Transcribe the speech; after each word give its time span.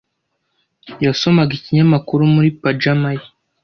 Yasomaga 1.05 1.51
ikinyamakuru 1.57 2.21
muri 2.33 2.49
pajama 2.61 3.09
ye. 3.17 3.23